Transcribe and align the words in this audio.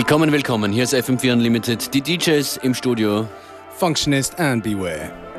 Willkommen, 0.00 0.32
willkommen. 0.32 0.72
Hier 0.72 0.84
ist 0.84 0.94
FM4 0.94 1.34
Unlimited. 1.34 1.92
Die 1.92 2.00
DJs 2.00 2.56
im 2.62 2.72
Studio. 2.72 3.28
Functionist 3.76 4.40
and 4.40 4.64
Beware. 4.64 5.29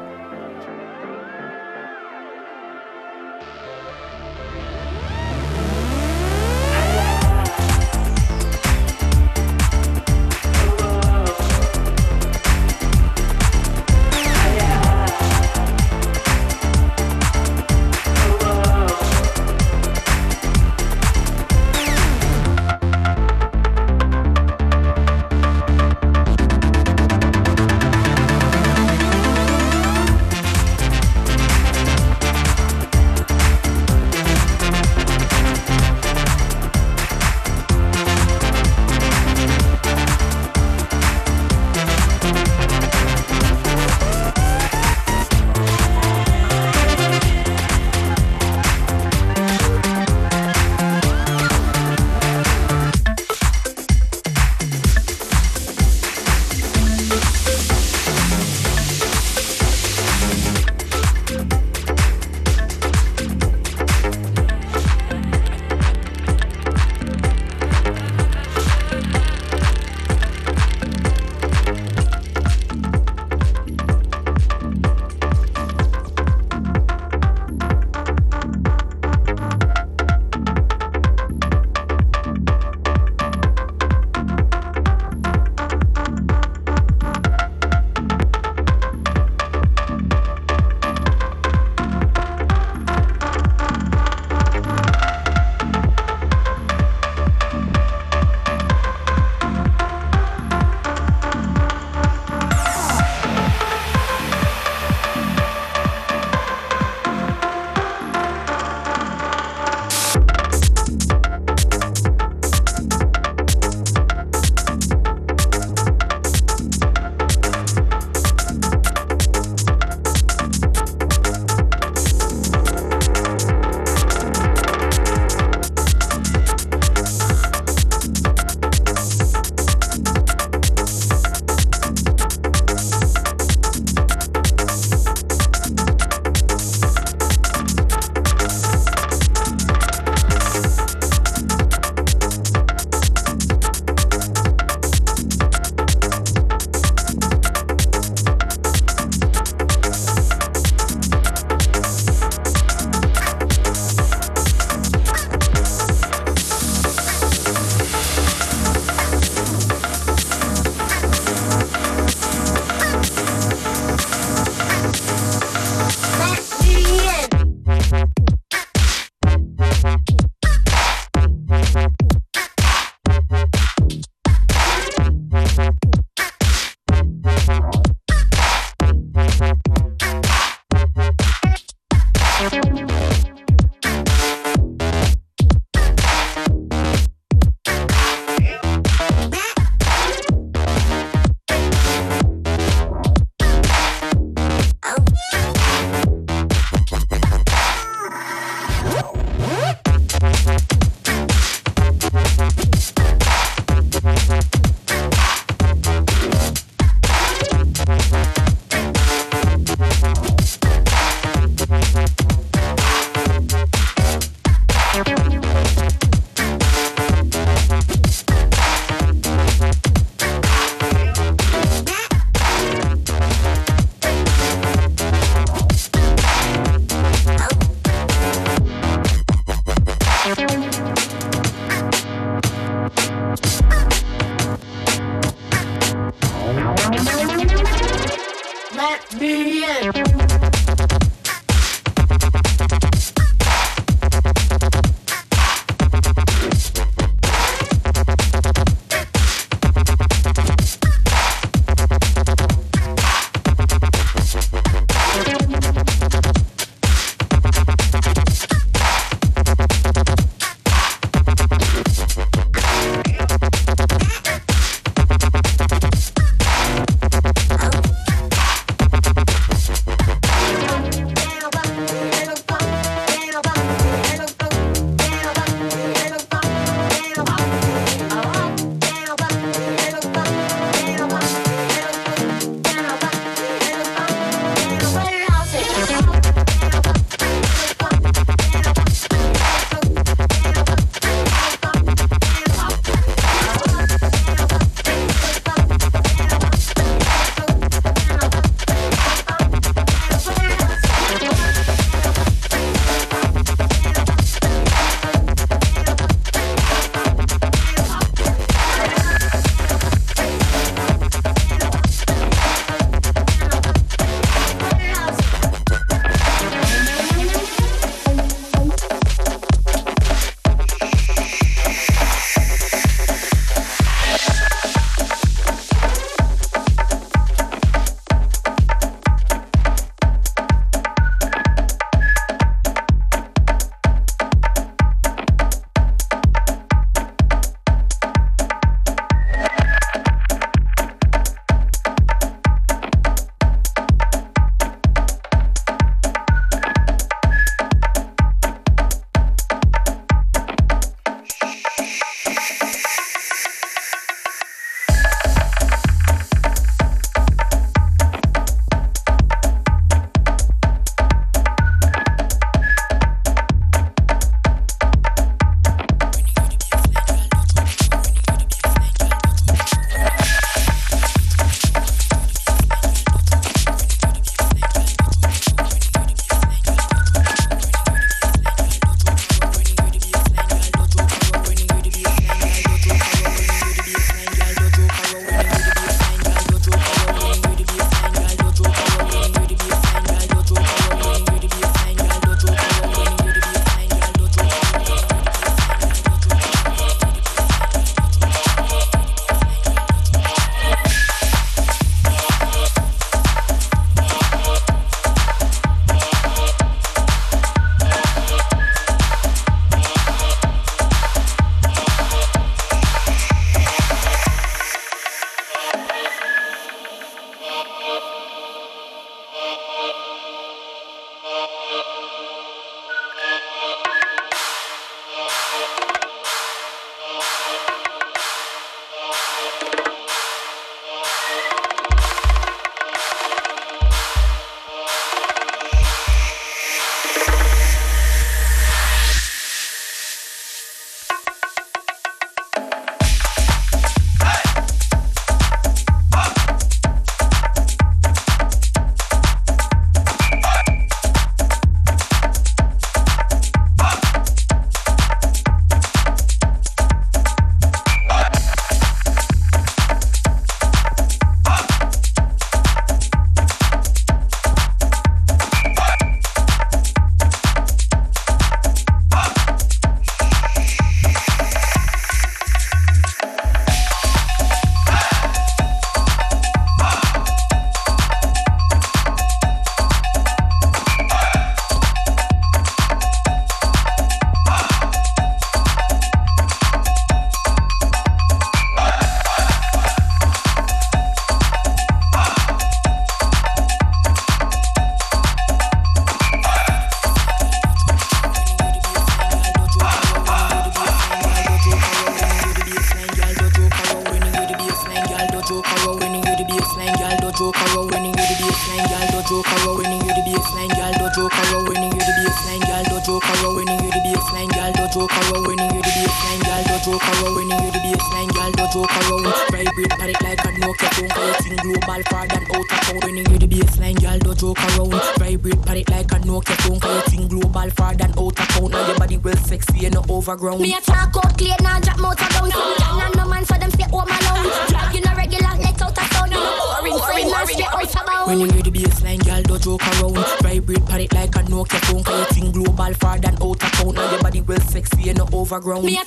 ground. 530.42 530.60
Me 530.60 530.74
a 530.74 530.82
talk 530.82 531.16
out 531.16 531.38
clear, 531.38 531.56
now 531.62 531.80
drop 531.80 532.00
motor 532.00 532.28
down. 532.34 532.50
No. 532.50 532.76
Some 532.82 533.00
and 533.00 533.16
no 533.16 533.28
man, 533.30 533.46
for 533.46 533.58
them 533.62 533.70
stay 533.70 533.86
home 533.94 534.10
alone. 534.10 534.50
Drop 534.68 534.94
you 534.94 535.02
no 535.02 535.14
regular, 535.14 535.54
let 535.62 535.82
out 535.82 535.98
a 535.98 536.04
sound. 536.14 536.32
No 536.32 536.40
boring, 536.42 536.98
boring, 536.98 537.30
boring, 537.30 537.48
straight. 537.48 538.28
When 538.28 538.40
you 538.40 538.48
hear 538.52 538.64
the 538.64 538.72
bassline, 538.72 539.24
girl, 539.26 539.42
don't 539.44 539.62
joke 539.62 539.82
around. 539.88 540.18
Vibrate 540.42 540.86
panic 540.86 541.14
like 541.14 541.36
a 541.36 541.44
Nokia 541.46 541.80
phone. 541.86 542.04
Cause 542.04 542.20
you 542.20 542.42
think 542.42 542.54
global, 542.54 542.94
far 542.96 543.20
than 543.20 543.36
out 543.42 543.64
of 543.64 543.72
town. 543.72 543.94
Now 543.94 544.12
your 544.12 544.22
body 544.22 544.42
well 544.42 544.60
sexy 544.62 545.10
and 545.10 545.18
no 545.20 545.28
overgrown. 545.34 545.86
Me 545.86 546.00
a 546.02 546.06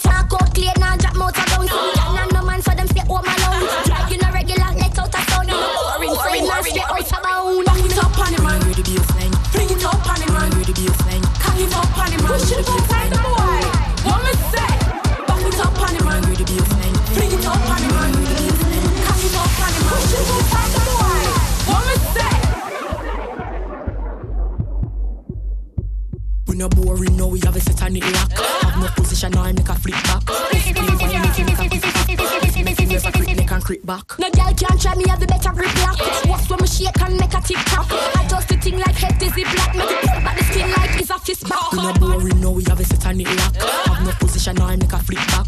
no 44.04 44.12
position 44.12 44.61
or 44.61 44.76
make 44.76 44.92
a 44.92 44.99
flip 44.99 45.18
back. 45.28 45.46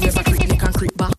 Never 0.00 0.22
click, 0.22 0.48
never 0.48 0.72
click, 0.72 0.96
back. 0.96 1.11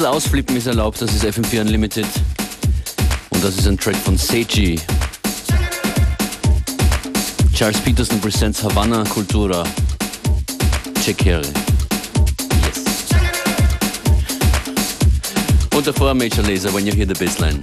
bisschen 0.00 0.14
ausflippen 0.14 0.56
ist 0.56 0.66
erlaubt, 0.66 1.02
das 1.02 1.12
ist 1.12 1.24
FM4 1.26 1.60
Unlimited. 1.60 2.06
Und 3.28 3.44
das 3.44 3.58
ist 3.58 3.68
ein 3.68 3.76
Track 3.76 3.96
von 3.96 4.16
Seiji. 4.16 4.80
Charles 7.52 7.78
Peterson 7.80 8.18
presents 8.18 8.62
Havana 8.62 9.04
Cultura. 9.04 9.62
Checkere. 11.04 11.42
Yes. 11.42 12.82
Und 15.74 15.86
davor 15.86 16.14
Major 16.14 16.44
Laser, 16.44 16.72
when 16.72 16.86
you 16.86 16.94
hear 16.94 17.06
the 17.06 17.12
bassline. 17.12 17.60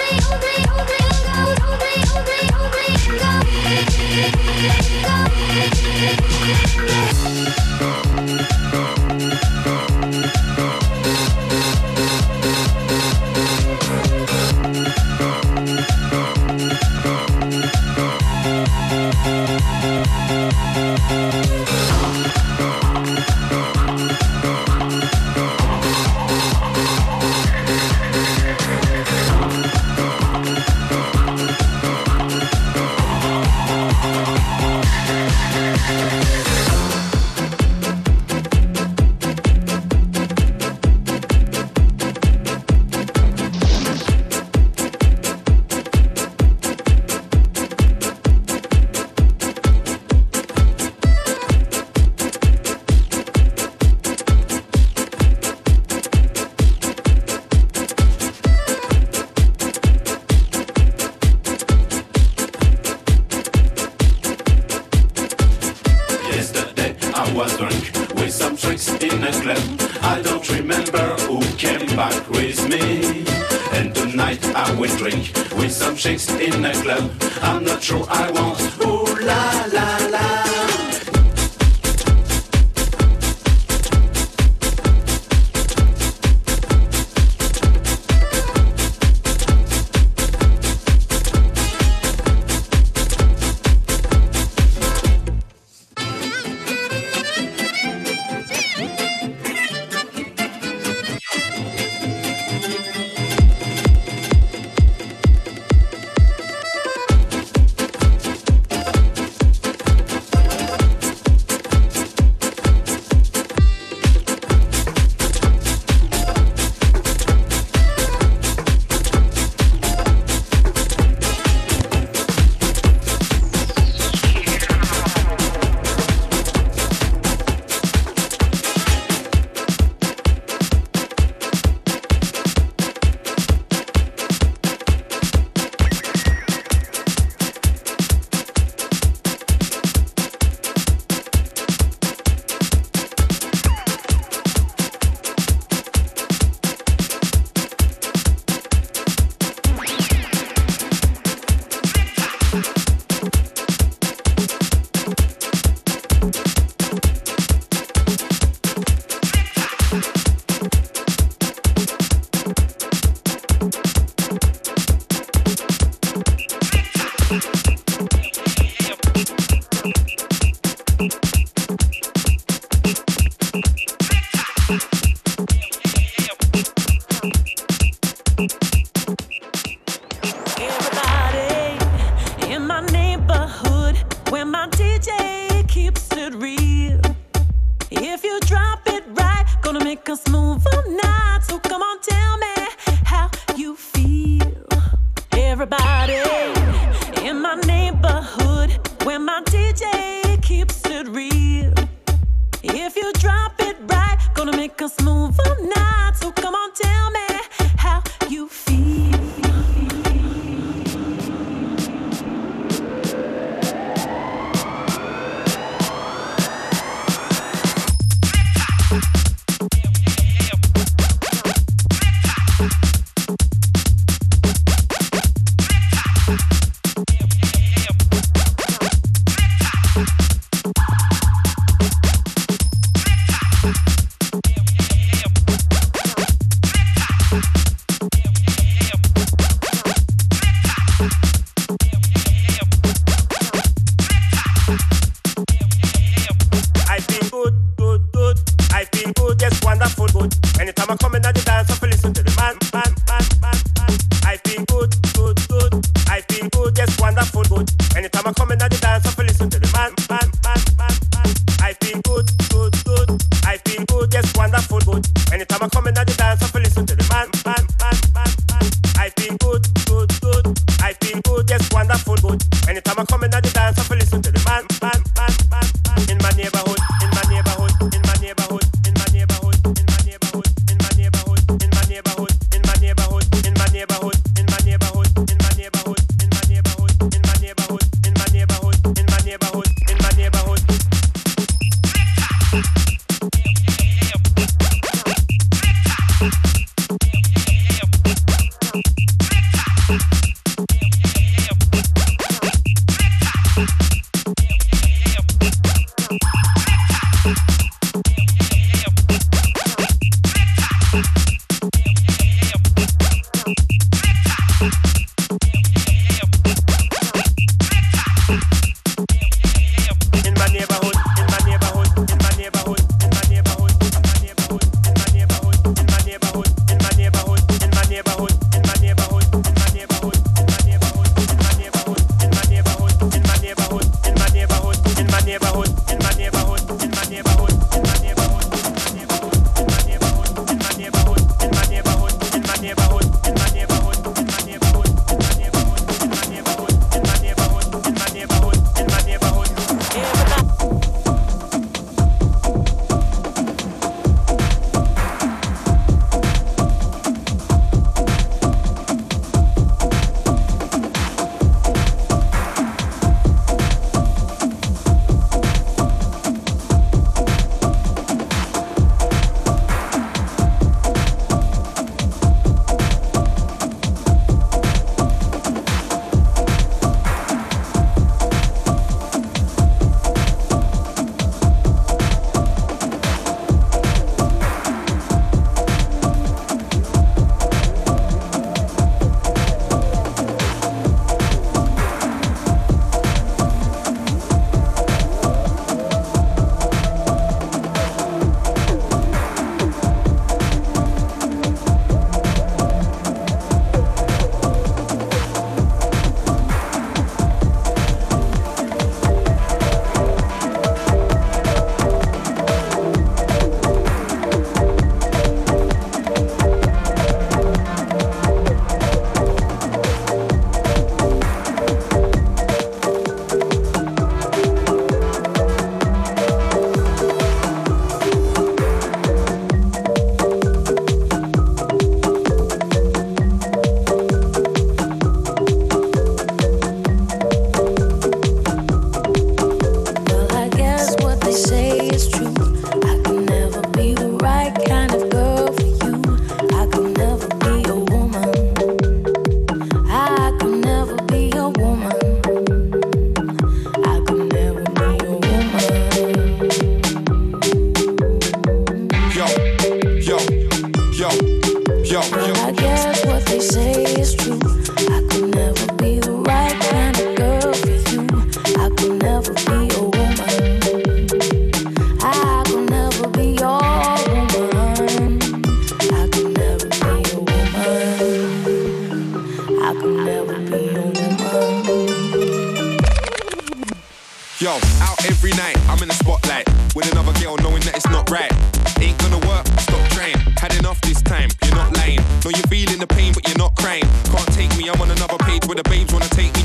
when 199.08 199.24
my 199.24 199.37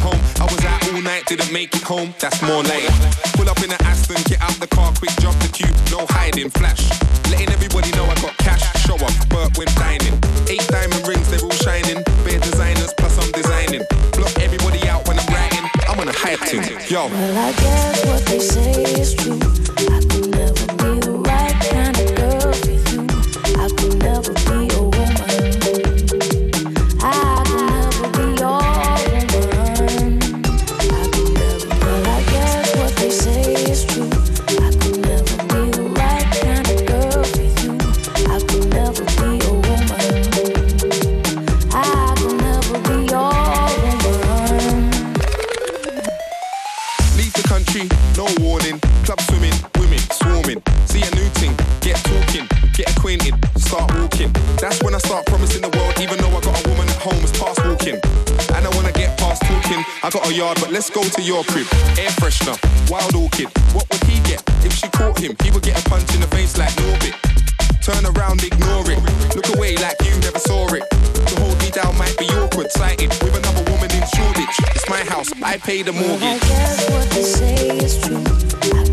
home. 0.04 0.20
I 0.44 0.46
was 0.52 0.60
out 0.66 0.84
all 0.92 1.02
night, 1.02 1.26
didn't 1.26 1.52
make 1.52 1.74
it 1.74 1.82
home. 1.82 2.14
That's 2.20 2.42
more 2.44 2.62
like 2.64 2.84
pull 3.40 3.48
up 3.50 3.58
in 3.64 3.72
an 3.72 3.82
Aston, 3.88 4.20
get 4.28 4.42
out 4.42 4.56
the 4.60 4.68
car 4.68 4.92
quick, 5.00 5.16
drop 5.24 5.36
the 5.40 5.48
cube, 5.48 5.74
no 5.90 6.06
hiding, 6.12 6.50
flash. 6.52 6.84
Letting 7.32 7.50
everybody 7.50 7.90
know 7.92 8.06
I 8.06 8.16
got 8.20 8.36
cash. 8.38 8.64
Show 8.84 9.00
up, 9.00 9.16
but 9.32 9.58
when 9.58 9.68
dining. 9.80 10.16
Eight 10.52 10.68
diamond 10.68 11.08
rings, 11.08 11.32
they're 11.32 11.42
all 11.42 11.58
shining. 11.64 12.04
Bare 12.28 12.40
designers, 12.40 12.94
plus 13.00 13.16
I'm 13.18 13.32
designing. 13.32 13.84
Block 14.12 14.36
everybody 14.40 14.88
out 14.88 15.08
when 15.08 15.18
I'm 15.18 15.28
writing. 15.34 15.66
I'm 15.88 16.00
on 16.00 16.08
a 16.10 16.14
hype 16.14 16.42
team, 16.52 16.64
yo. 16.92 17.08
Well, 17.08 17.38
I 17.38 17.52
guess 17.54 18.06
what 18.06 18.26
they 18.28 18.40
say 18.40 18.84
is 19.00 19.16
true. 19.16 19.63
Got 60.14 60.30
a 60.30 60.34
yard, 60.34 60.58
but 60.62 60.72
let's 60.72 60.92
go 60.92 61.02
to 61.02 61.22
your 61.24 61.44
crib. 61.46 61.66
Air 61.98 62.14
freshener, 62.22 62.58
wild 62.90 63.16
orchid. 63.16 63.48
What 63.74 63.90
would 63.90 64.04
he 64.04 64.22
get 64.22 64.44
if 64.64 64.72
she 64.72 64.88
caught 64.90 65.18
him? 65.18 65.36
He 65.44 65.50
would 65.50 65.64
get 65.64 65.80
a 65.80 65.90
punch 65.90 66.14
in 66.14 66.22
the 66.22 66.28
face 66.28 66.56
like 66.58 66.70
Norbit. 66.76 67.16
Turn 67.82 68.06
around, 68.06 68.44
ignore 68.44 68.86
it. 68.92 69.02
Look 69.36 69.56
away 69.58 69.76
like 69.78 69.98
you 70.06 70.12
never 70.20 70.38
saw 70.40 70.72
it. 70.74 70.84
To 70.90 71.36
hold 71.42 71.58
me 71.60 71.72
down 71.72 71.98
might 71.98 72.16
be 72.20 72.26
awkward. 72.26 72.72
Sighted 72.72 73.10
with 73.24 73.36
another 73.36 73.70
woman 73.72 73.90
in 73.92 74.04
Shoreditch. 74.14 74.76
It's 74.76 74.88
my 74.88 75.04
house, 75.04 75.32
I 75.42 75.58
pay 75.58 75.82
the 75.82 75.94
mortgage. 75.94 76.22
I 76.22 76.38
guess 76.38 76.90
what 76.92 77.10
they 77.10 77.24
say 77.24 77.78
is 77.78 77.98
true. 78.00 78.93